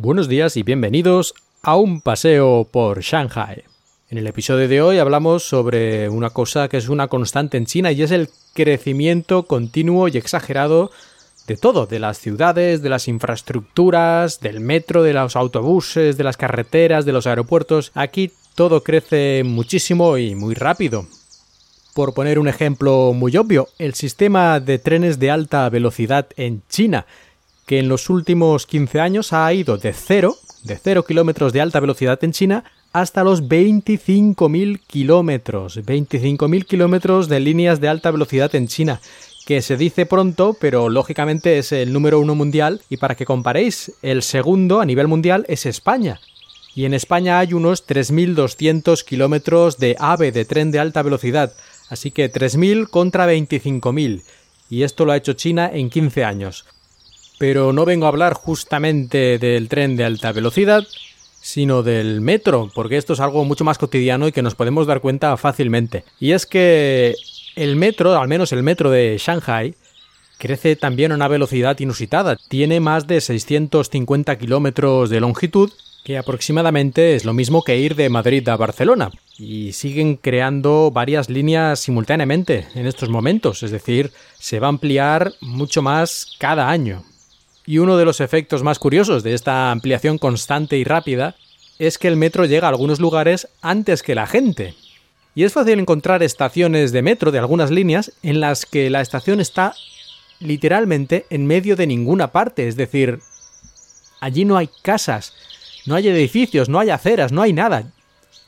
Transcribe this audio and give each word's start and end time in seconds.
Buenos 0.00 0.28
días 0.28 0.56
y 0.56 0.62
bienvenidos 0.62 1.34
a 1.60 1.74
un 1.74 2.00
paseo 2.00 2.68
por 2.70 3.00
Shanghai. 3.00 3.64
En 4.08 4.18
el 4.18 4.28
episodio 4.28 4.68
de 4.68 4.80
hoy 4.80 4.98
hablamos 4.98 5.42
sobre 5.42 6.08
una 6.08 6.30
cosa 6.30 6.68
que 6.68 6.76
es 6.76 6.88
una 6.88 7.08
constante 7.08 7.56
en 7.56 7.66
China 7.66 7.90
y 7.90 8.02
es 8.02 8.12
el 8.12 8.28
crecimiento 8.54 9.42
continuo 9.42 10.06
y 10.06 10.16
exagerado 10.16 10.92
de 11.48 11.56
todo, 11.56 11.86
de 11.86 11.98
las 11.98 12.18
ciudades, 12.18 12.80
de 12.80 12.90
las 12.90 13.08
infraestructuras, 13.08 14.38
del 14.38 14.60
metro, 14.60 15.02
de 15.02 15.14
los 15.14 15.34
autobuses, 15.34 16.16
de 16.16 16.22
las 16.22 16.36
carreteras, 16.36 17.04
de 17.04 17.12
los 17.12 17.26
aeropuertos. 17.26 17.90
Aquí 17.94 18.30
todo 18.54 18.84
crece 18.84 19.42
muchísimo 19.44 20.16
y 20.16 20.36
muy 20.36 20.54
rápido. 20.54 21.08
Por 21.92 22.14
poner 22.14 22.38
un 22.38 22.46
ejemplo 22.46 23.12
muy 23.14 23.36
obvio, 23.36 23.66
el 23.78 23.94
sistema 23.94 24.60
de 24.60 24.78
trenes 24.78 25.18
de 25.18 25.32
alta 25.32 25.68
velocidad 25.68 26.28
en 26.36 26.62
China 26.68 27.04
que 27.68 27.78
en 27.78 27.88
los 27.88 28.08
últimos 28.08 28.66
15 28.66 28.98
años 28.98 29.34
ha 29.34 29.52
ido 29.52 29.76
de 29.76 29.92
cero, 29.92 30.36
de 30.64 30.78
0 30.78 31.04
kilómetros 31.04 31.52
de 31.52 31.60
alta 31.60 31.80
velocidad 31.80 32.18
en 32.24 32.32
China, 32.32 32.64
hasta 32.94 33.22
los 33.22 33.44
25.000 33.44 34.80
kilómetros. 34.86 35.76
25.000 35.76 36.64
kilómetros 36.64 37.28
de 37.28 37.40
líneas 37.40 37.78
de 37.78 37.88
alta 37.88 38.10
velocidad 38.10 38.54
en 38.54 38.68
China, 38.68 39.02
que 39.44 39.60
se 39.60 39.76
dice 39.76 40.06
pronto, 40.06 40.56
pero 40.58 40.88
lógicamente 40.88 41.58
es 41.58 41.70
el 41.72 41.92
número 41.92 42.18
uno 42.20 42.34
mundial. 42.34 42.80
Y 42.88 42.96
para 42.96 43.16
que 43.16 43.26
comparéis, 43.26 43.92
el 44.00 44.22
segundo 44.22 44.80
a 44.80 44.86
nivel 44.86 45.06
mundial 45.06 45.44
es 45.46 45.66
España. 45.66 46.20
Y 46.74 46.86
en 46.86 46.94
España 46.94 47.38
hay 47.38 47.52
unos 47.52 47.86
3.200 47.86 49.04
kilómetros 49.04 49.76
de 49.76 49.94
AVE, 49.98 50.32
de 50.32 50.46
tren 50.46 50.70
de 50.70 50.78
alta 50.78 51.02
velocidad. 51.02 51.52
Así 51.90 52.12
que 52.12 52.32
3.000 52.32 52.88
contra 52.88 53.30
25.000. 53.30 54.22
Y 54.70 54.84
esto 54.84 55.04
lo 55.04 55.12
ha 55.12 55.18
hecho 55.18 55.34
China 55.34 55.70
en 55.70 55.90
15 55.90 56.24
años 56.24 56.64
pero 57.38 57.72
no 57.72 57.84
vengo 57.84 58.06
a 58.06 58.10
hablar 58.10 58.34
justamente 58.34 59.38
del 59.38 59.68
tren 59.68 59.96
de 59.96 60.04
alta 60.04 60.32
velocidad, 60.32 60.86
sino 61.40 61.82
del 61.82 62.20
metro, 62.20 62.70
porque 62.74 62.96
esto 62.96 63.12
es 63.14 63.20
algo 63.20 63.44
mucho 63.44 63.64
más 63.64 63.78
cotidiano 63.78 64.28
y 64.28 64.32
que 64.32 64.42
nos 64.42 64.54
podemos 64.54 64.86
dar 64.86 65.00
cuenta 65.00 65.36
fácilmente. 65.36 66.04
Y 66.20 66.32
es 66.32 66.46
que 66.46 67.14
el 67.56 67.76
metro, 67.76 68.18
al 68.18 68.28
menos 68.28 68.52
el 68.52 68.62
metro 68.62 68.90
de 68.90 69.16
Shanghai, 69.18 69.74
crece 70.38 70.76
también 70.76 71.12
a 71.12 71.14
una 71.14 71.28
velocidad 71.28 71.78
inusitada. 71.80 72.36
Tiene 72.48 72.80
más 72.80 73.06
de 73.06 73.20
650 73.20 74.36
kilómetros 74.38 75.10
de 75.10 75.20
longitud, 75.20 75.70
que 76.04 76.16
aproximadamente 76.16 77.16
es 77.16 77.24
lo 77.24 77.34
mismo 77.34 77.62
que 77.62 77.78
ir 77.78 77.94
de 77.94 78.08
Madrid 78.08 78.48
a 78.48 78.56
Barcelona. 78.56 79.10
Y 79.36 79.72
siguen 79.72 80.16
creando 80.16 80.90
varias 80.90 81.28
líneas 81.28 81.80
simultáneamente 81.80 82.66
en 82.74 82.86
estos 82.86 83.08
momentos, 83.08 83.62
es 83.62 83.70
decir, 83.70 84.12
se 84.38 84.58
va 84.58 84.68
a 84.68 84.70
ampliar 84.70 85.32
mucho 85.40 85.82
más 85.82 86.34
cada 86.38 86.70
año. 86.70 87.04
Y 87.68 87.80
uno 87.80 87.98
de 87.98 88.06
los 88.06 88.22
efectos 88.22 88.62
más 88.62 88.78
curiosos 88.78 89.22
de 89.22 89.34
esta 89.34 89.70
ampliación 89.70 90.16
constante 90.16 90.78
y 90.78 90.84
rápida 90.84 91.36
es 91.78 91.98
que 91.98 92.08
el 92.08 92.16
metro 92.16 92.46
llega 92.46 92.66
a 92.66 92.70
algunos 92.70 92.98
lugares 92.98 93.46
antes 93.60 94.02
que 94.02 94.14
la 94.14 94.26
gente. 94.26 94.74
Y 95.34 95.44
es 95.44 95.52
fácil 95.52 95.78
encontrar 95.78 96.22
estaciones 96.22 96.92
de 96.92 97.02
metro 97.02 97.30
de 97.30 97.38
algunas 97.38 97.70
líneas 97.70 98.10
en 98.22 98.40
las 98.40 98.64
que 98.64 98.88
la 98.88 99.02
estación 99.02 99.38
está 99.38 99.74
literalmente 100.40 101.26
en 101.28 101.46
medio 101.46 101.76
de 101.76 101.86
ninguna 101.86 102.32
parte, 102.32 102.68
es 102.68 102.76
decir, 102.76 103.18
allí 104.18 104.46
no 104.46 104.56
hay 104.56 104.70
casas, 104.80 105.34
no 105.84 105.94
hay 105.94 106.08
edificios, 106.08 106.70
no 106.70 106.78
hay 106.78 106.88
aceras, 106.88 107.32
no 107.32 107.42
hay 107.42 107.52
nada. 107.52 107.92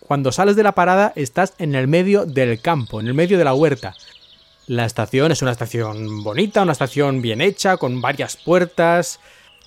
Cuando 0.00 0.32
sales 0.32 0.56
de 0.56 0.62
la 0.62 0.72
parada 0.72 1.12
estás 1.14 1.52
en 1.58 1.74
el 1.74 1.88
medio 1.88 2.24
del 2.24 2.58
campo, 2.62 3.02
en 3.02 3.06
el 3.06 3.12
medio 3.12 3.36
de 3.36 3.44
la 3.44 3.52
huerta. 3.52 3.94
La 4.66 4.84
estación 4.84 5.32
es 5.32 5.42
una 5.42 5.52
estación 5.52 6.22
bonita, 6.22 6.62
una 6.62 6.72
estación 6.72 7.22
bien 7.22 7.40
hecha, 7.40 7.76
con 7.76 8.00
varias 8.00 8.36
puertas, 8.36 9.18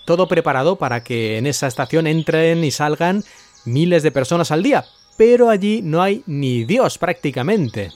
todo 0.05 0.27
preparado 0.27 0.77
para 0.77 1.03
que 1.03 1.37
en 1.37 1.47
esa 1.47 1.67
estación 1.67 2.07
entren 2.07 2.63
y 2.63 2.71
salgan 2.71 3.23
miles 3.65 4.03
de 4.03 4.11
personas 4.11 4.51
al 4.51 4.63
día, 4.63 4.85
pero 5.17 5.49
allí 5.49 5.81
no 5.81 6.01
hay 6.01 6.23
ni 6.25 6.63
Dios 6.63 6.97
prácticamente. 6.97 7.91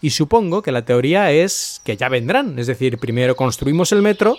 Y 0.00 0.10
supongo 0.10 0.62
que 0.62 0.72
la 0.72 0.84
teoría 0.84 1.30
es 1.32 1.80
que 1.84 1.96
ya 1.96 2.08
vendrán, 2.08 2.58
es 2.58 2.66
decir, 2.66 2.98
primero 2.98 3.34
construimos 3.34 3.92
el 3.92 4.02
metro 4.02 4.36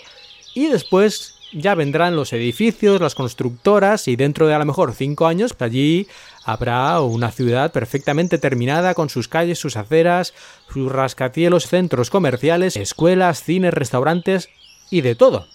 y 0.54 0.68
después 0.68 1.37
ya 1.54 1.76
vendrán 1.76 2.16
los 2.16 2.34
edificios, 2.34 3.02
las 3.02 3.16
constructoras 3.16 4.08
y 4.08 4.16
dentro 4.16 4.48
de 4.48 4.54
a 4.54 4.60
lo 4.60 4.66
mejor 4.66 4.94
cinco 4.94 5.28
años 5.28 5.54
pues 5.54 5.70
allí 5.70 6.08
habrá 6.44 7.00
una 7.02 7.32
ciudad 7.32 7.72
perfectamente 7.72 8.38
terminada 8.38 8.94
con 8.94 9.10
sus 9.10 9.28
calles, 9.28 9.60
sus 9.60 9.78
aceras, 9.78 10.34
sus 10.72 10.92
rascacielos, 10.92 11.68
centros 11.68 12.10
comerciales, 12.10 12.76
escuelas, 12.76 13.44
cines, 13.44 13.74
restaurantes 13.74 14.50
y 14.90 15.02
de 15.02 15.16
todo. 15.16 15.48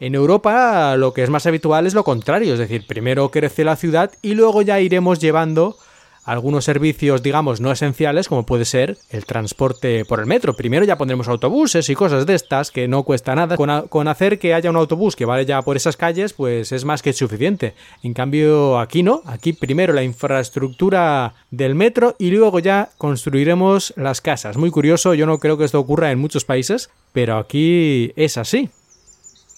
En 0.00 0.14
Europa 0.14 0.96
lo 0.96 1.12
que 1.12 1.22
es 1.22 1.30
más 1.30 1.46
habitual 1.46 1.86
es 1.86 1.94
lo 1.94 2.04
contrario, 2.04 2.54
es 2.54 2.58
decir, 2.58 2.86
primero 2.86 3.30
crece 3.30 3.64
la 3.64 3.76
ciudad 3.76 4.12
y 4.22 4.34
luego 4.34 4.62
ya 4.62 4.80
iremos 4.80 5.20
llevando 5.20 5.76
algunos 6.24 6.64
servicios, 6.64 7.22
digamos, 7.22 7.60
no 7.60 7.72
esenciales, 7.72 8.28
como 8.28 8.46
puede 8.46 8.64
ser 8.64 8.98
el 9.10 9.24
transporte 9.24 10.04
por 10.04 10.20
el 10.20 10.26
metro. 10.26 10.54
Primero 10.54 10.84
ya 10.84 10.96
pondremos 10.96 11.28
autobuses 11.28 11.88
y 11.88 11.94
cosas 11.94 12.26
de 12.26 12.34
estas 12.34 12.70
que 12.70 12.86
no 12.88 13.02
cuesta 13.02 13.34
nada. 13.34 13.56
Con, 13.56 14.08
hacer 14.08 14.38
que 14.38 14.54
haya 14.54 14.70
un 14.70 14.76
autobús 14.76 15.16
que 15.16 15.24
vaya 15.24 15.62
por 15.62 15.76
esas 15.76 15.96
calles, 15.96 16.32
pues 16.32 16.72
es 16.72 16.84
más 16.84 17.02
que 17.02 17.12
suficiente. 17.12 17.74
En 18.02 18.14
cambio, 18.14 18.78
aquí 18.78 19.02
no. 19.02 19.22
Aquí 19.26 19.52
primero 19.52 19.92
la 19.92 20.02
infraestructura 20.02 21.34
del 21.50 21.74
metro 21.74 22.14
y 22.18 22.30
luego 22.30 22.58
ya 22.58 22.90
construiremos 22.98 23.92
las 23.96 24.20
casas. 24.20 24.56
Muy 24.56 24.70
curioso, 24.70 25.14
yo 25.14 25.26
no 25.26 25.38
creo 25.38 25.58
que 25.58 25.64
esto 25.64 25.80
ocurra 25.80 26.12
en 26.12 26.18
muchos 26.18 26.44
países, 26.44 26.90
pero 27.12 27.36
aquí 27.36 28.12
es 28.16 28.36
así. 28.36 28.70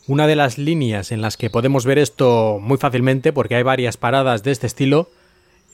Una 0.07 0.27
de 0.27 0.37
las 0.37 0.59
líneas 0.59 1.13
en 1.13 1.23
las 1.23 1.37
que 1.37 1.49
podemos 1.49 1.87
ver 1.87 1.99
esto 1.99 2.59
muy 2.61 2.77
fácilmente, 2.77 3.33
porque 3.33 3.55
hay 3.55 3.63
varias 3.63 3.97
paradas 3.97 4.43
de 4.43 4.51
este 4.51 4.67
estilo, 4.67 5.09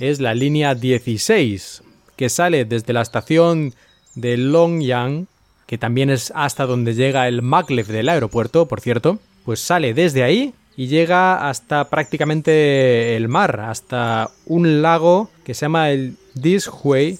es 0.00 0.18
la 0.18 0.34
línea 0.34 0.74
16, 0.74 1.82
que 2.16 2.28
sale 2.30 2.64
desde 2.64 2.92
la 2.92 3.02
estación 3.02 3.74
de 4.14 4.36
Longyang, 4.38 5.26
que 5.66 5.78
también 5.78 6.10
es 6.10 6.32
hasta 6.34 6.66
donde 6.66 6.94
llega 6.94 7.28
el 7.28 7.42
maglev 7.42 7.86
del 7.86 8.08
aeropuerto, 8.08 8.66
por 8.66 8.80
cierto, 8.80 9.18
pues 9.44 9.60
sale 9.60 9.94
desde 9.94 10.24
ahí 10.24 10.54
y 10.76 10.88
llega 10.88 11.48
hasta 11.48 11.90
prácticamente 11.90 13.14
el 13.14 13.28
mar, 13.28 13.60
hasta 13.60 14.30
un 14.46 14.80
lago 14.80 15.30
que 15.44 15.54
se 15.54 15.66
llama 15.66 15.90
el 15.90 16.16
Dishui, 16.34 17.18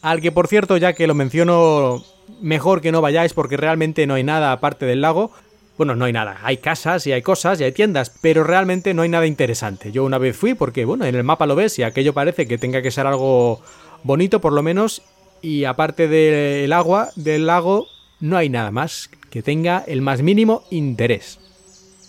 al 0.00 0.20
que 0.20 0.30
por 0.30 0.46
cierto, 0.46 0.76
ya 0.76 0.92
que 0.92 1.08
lo 1.08 1.14
menciono, 1.14 2.04
mejor 2.40 2.80
que 2.80 2.92
no 2.92 3.00
vayáis 3.00 3.34
porque 3.34 3.56
realmente 3.56 4.06
no 4.06 4.14
hay 4.14 4.22
nada 4.22 4.52
aparte 4.52 4.86
del 4.86 5.00
lago, 5.00 5.32
bueno, 5.78 5.94
no 5.94 6.04
hay 6.04 6.12
nada. 6.12 6.40
Hay 6.42 6.56
casas 6.56 7.06
y 7.06 7.12
hay 7.12 7.22
cosas 7.22 7.60
y 7.60 7.64
hay 7.64 7.70
tiendas, 7.70 8.10
pero 8.20 8.42
realmente 8.42 8.92
no 8.92 9.02
hay 9.02 9.08
nada 9.08 9.26
interesante. 9.26 9.92
Yo 9.92 10.04
una 10.04 10.18
vez 10.18 10.36
fui 10.36 10.54
porque, 10.54 10.84
bueno, 10.84 11.06
en 11.06 11.14
el 11.14 11.22
mapa 11.22 11.46
lo 11.46 11.54
ves 11.54 11.78
y 11.78 11.84
aquello 11.84 12.12
parece 12.12 12.48
que 12.48 12.58
tenga 12.58 12.82
que 12.82 12.90
ser 12.90 13.06
algo 13.06 13.62
bonito 14.02 14.40
por 14.40 14.52
lo 14.52 14.62
menos. 14.62 15.02
Y 15.40 15.64
aparte 15.64 16.08
del 16.08 16.72
agua, 16.72 17.10
del 17.14 17.46
lago, 17.46 17.86
no 18.18 18.36
hay 18.36 18.48
nada 18.48 18.72
más 18.72 19.08
que 19.30 19.40
tenga 19.40 19.84
el 19.86 20.02
más 20.02 20.20
mínimo 20.20 20.64
interés. 20.70 21.38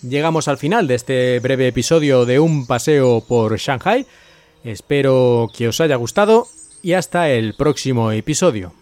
Llegamos 0.01 0.47
al 0.47 0.57
final 0.57 0.87
de 0.87 0.95
este 0.95 1.39
breve 1.39 1.67
episodio 1.67 2.25
de 2.25 2.39
un 2.39 2.65
paseo 2.65 3.21
por 3.21 3.55
Shanghai. 3.57 4.07
Espero 4.63 5.51
que 5.55 5.67
os 5.67 5.79
haya 5.79 5.95
gustado 5.95 6.47
y 6.81 6.93
hasta 6.93 7.29
el 7.29 7.53
próximo 7.53 8.11
episodio. 8.11 8.78